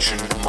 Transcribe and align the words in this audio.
Action. 0.00 0.39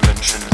Dimension, 0.00 0.53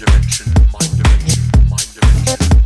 dimension, 0.00 0.46
mind 0.72 0.96
dimension, 0.96 1.68
mind 1.68 1.88
dimension. 1.94 2.59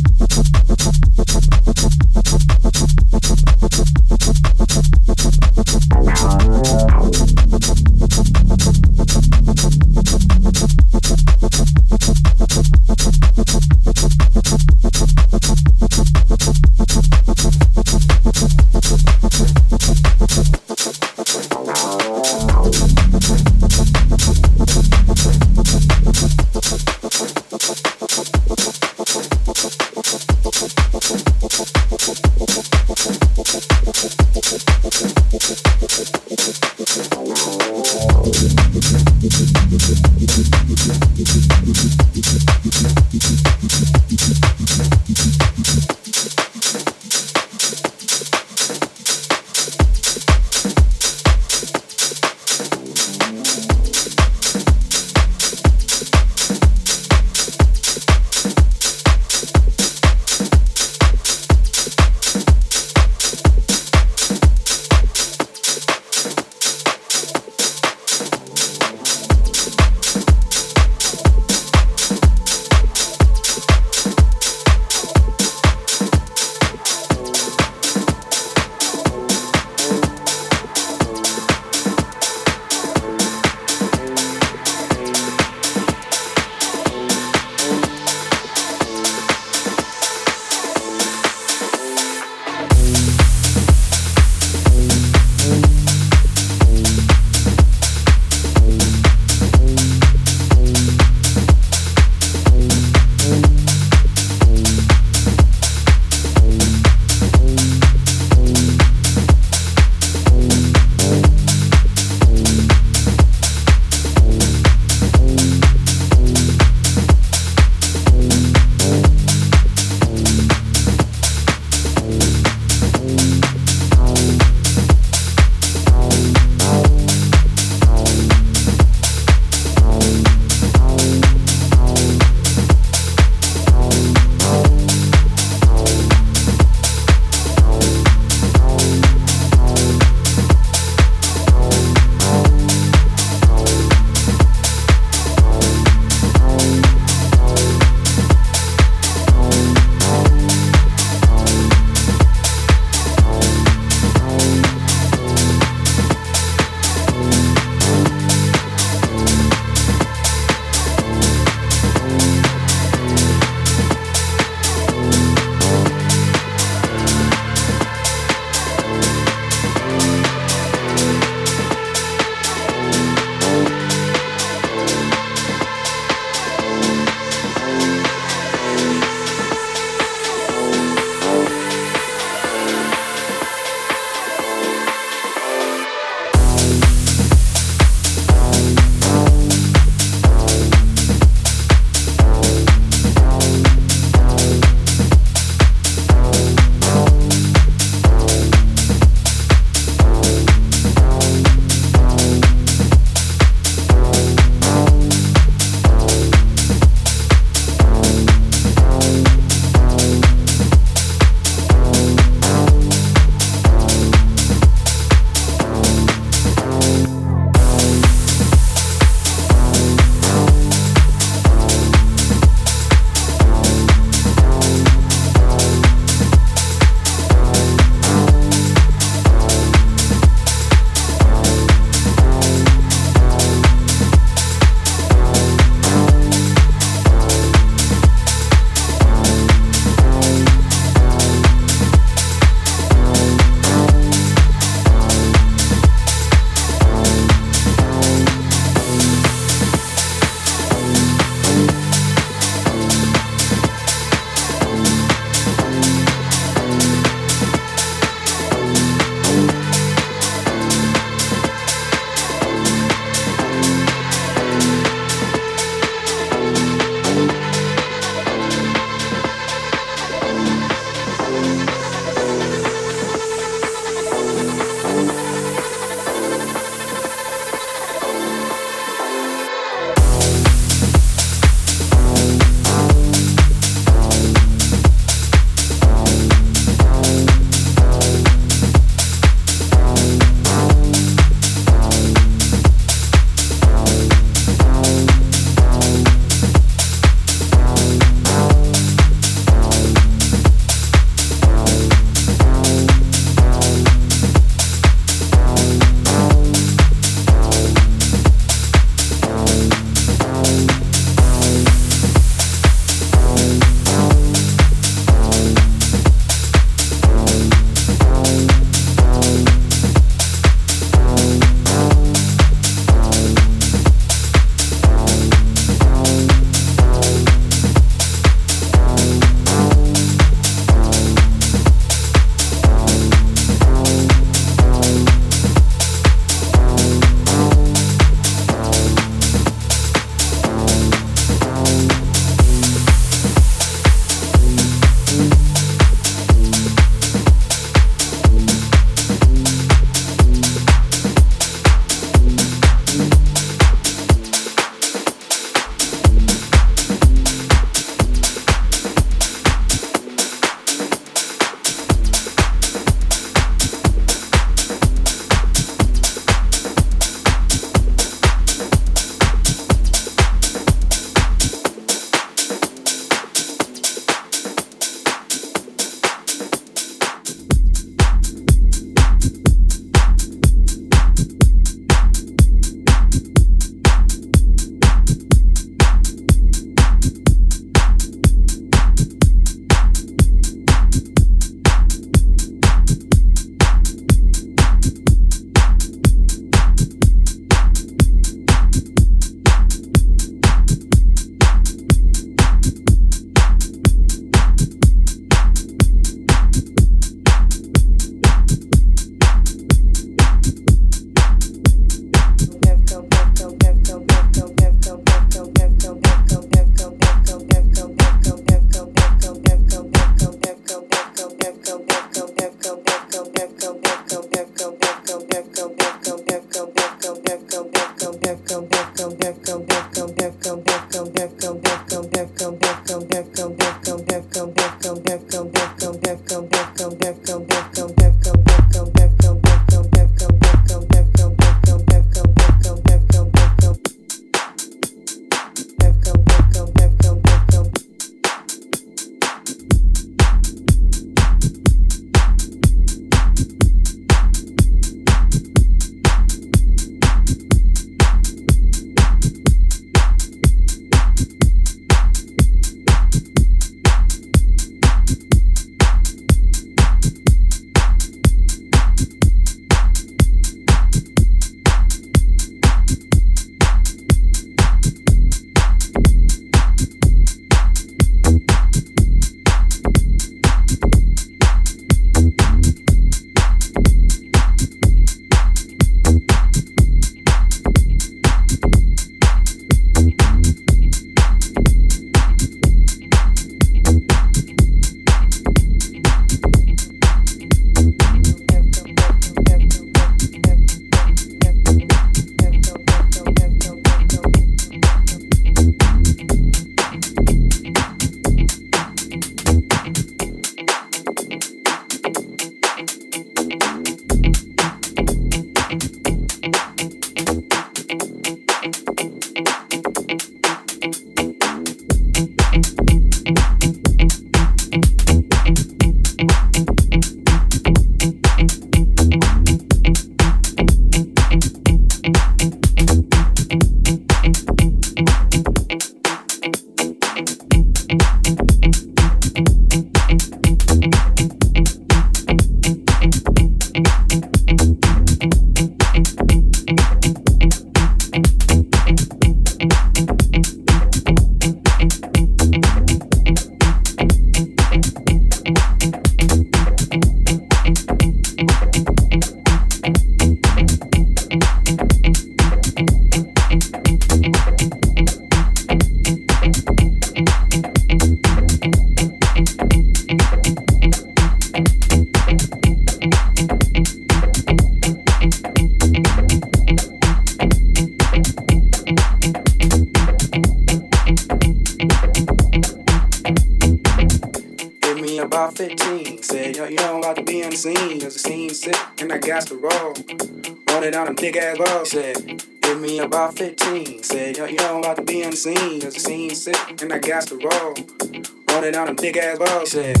got 597.11 597.27
the 597.27 597.35
roll. 597.35 598.55
Running 598.55 598.73
out 598.73 598.87
them 598.87 598.95
thick 598.95 599.17
ass 599.17 599.37
balls. 599.37 599.71
Said, 599.71 600.00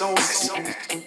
so, 0.00 0.14
so. 0.16 0.99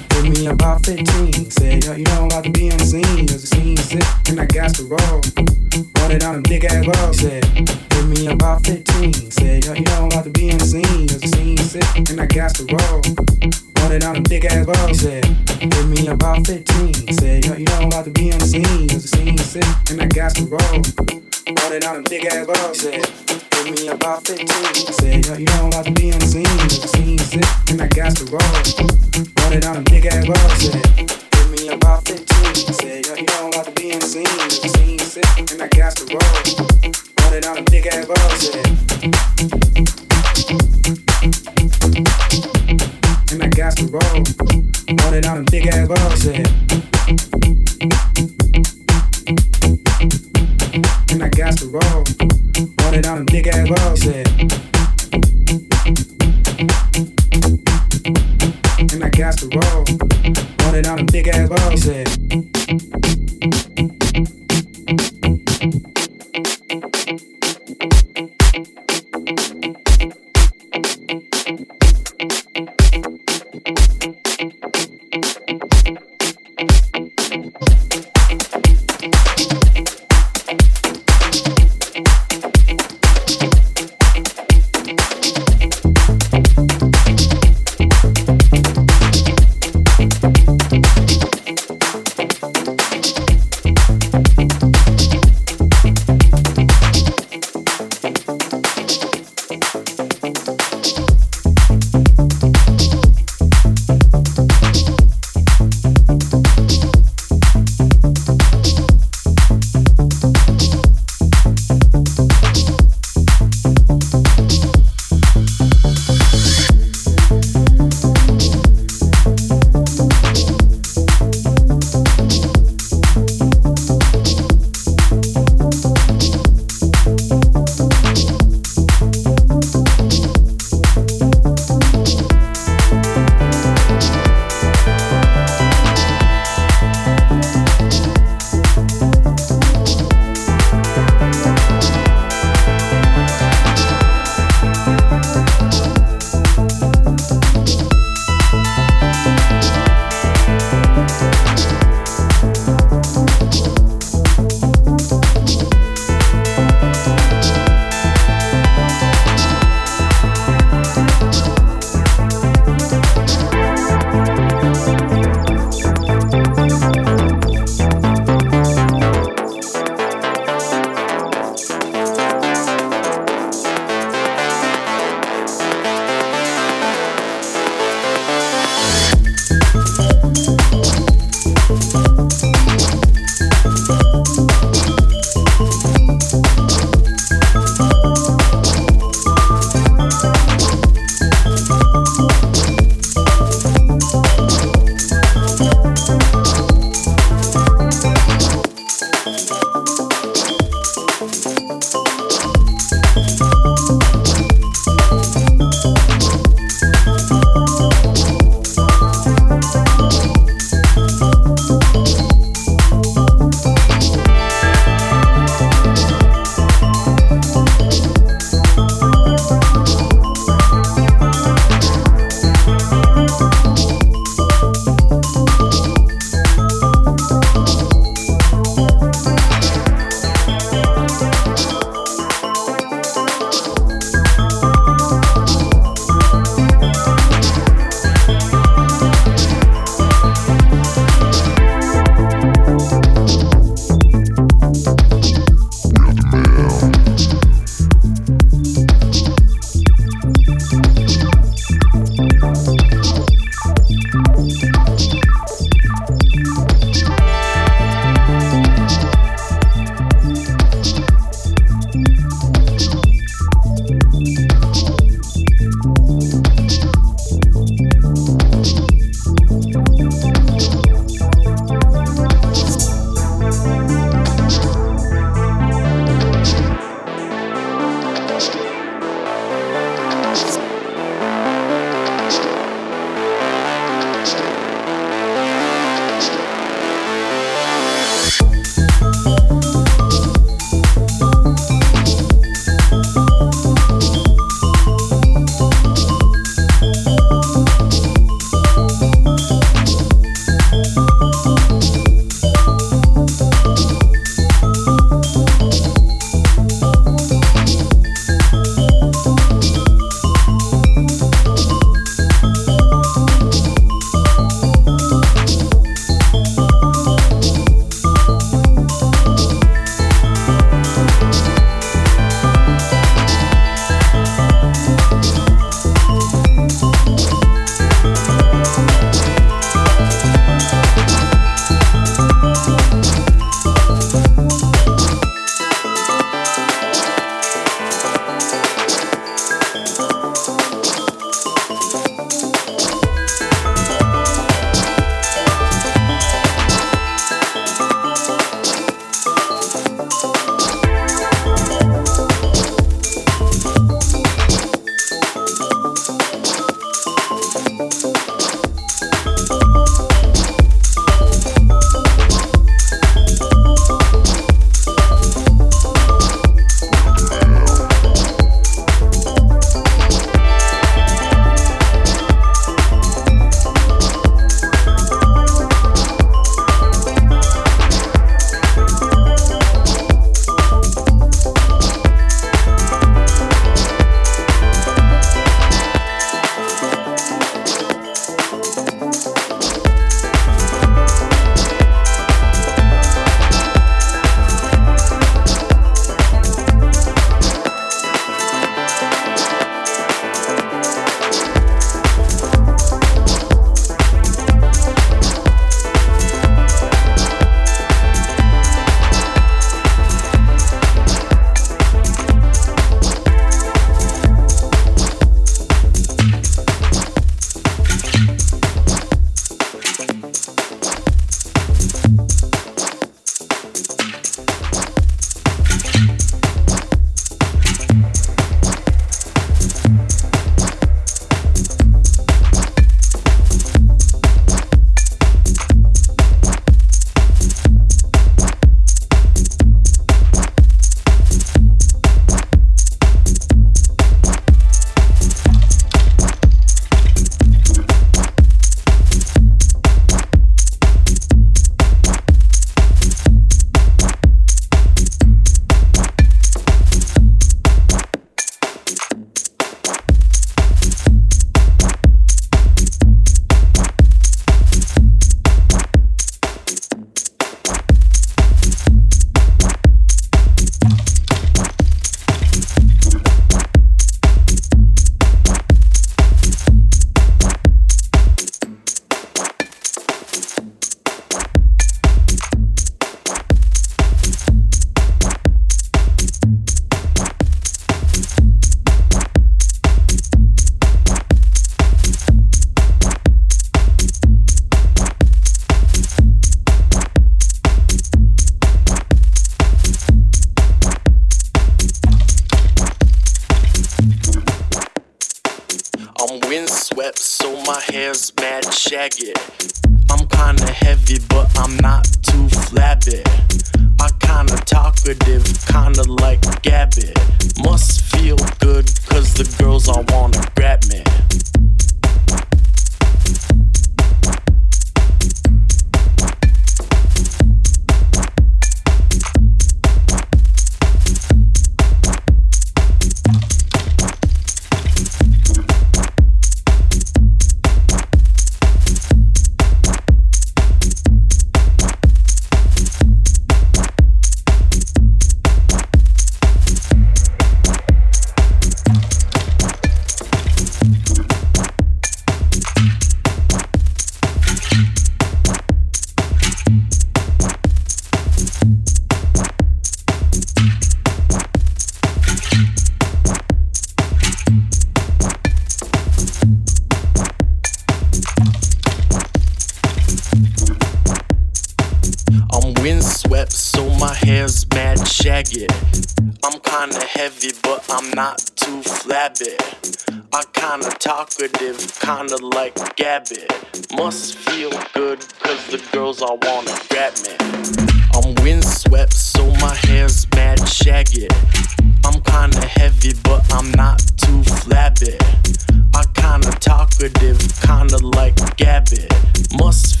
Kinda 597.37 597.97
like 598.17 598.35
Gabby. 598.57 599.07
Must 599.53 600.00